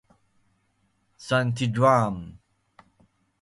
سانتیگرام 1.17 2.33